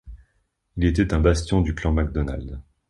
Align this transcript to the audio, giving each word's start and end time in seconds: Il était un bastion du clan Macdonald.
Il 0.77 0.85
était 0.85 1.13
un 1.13 1.19
bastion 1.19 1.61
du 1.61 1.75
clan 1.75 1.93
Macdonald. 1.93 2.59